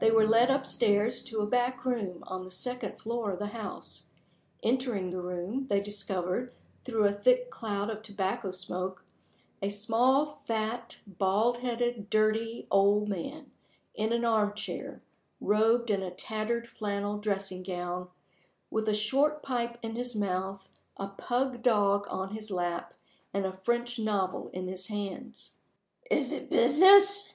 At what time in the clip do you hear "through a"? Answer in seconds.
6.84-7.12